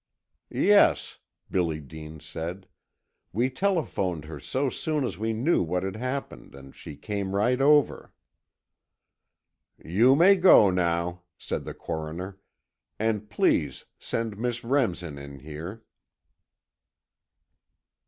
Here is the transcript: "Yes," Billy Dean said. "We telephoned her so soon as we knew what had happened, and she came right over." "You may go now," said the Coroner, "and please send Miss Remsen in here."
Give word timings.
"Yes," 0.49 1.19
Billy 1.51 1.79
Dean 1.79 2.19
said. 2.19 2.67
"We 3.31 3.51
telephoned 3.51 4.25
her 4.25 4.39
so 4.39 4.67
soon 4.71 5.03
as 5.03 5.19
we 5.19 5.31
knew 5.31 5.61
what 5.61 5.83
had 5.83 5.95
happened, 5.95 6.55
and 6.55 6.73
she 6.75 6.95
came 6.95 7.35
right 7.35 7.61
over." 7.61 8.11
"You 9.85 10.15
may 10.15 10.37
go 10.37 10.71
now," 10.71 11.21
said 11.37 11.65
the 11.65 11.75
Coroner, 11.75 12.39
"and 12.97 13.29
please 13.29 13.85
send 13.99 14.39
Miss 14.39 14.63
Remsen 14.63 15.19
in 15.19 15.37
here." 15.37 15.83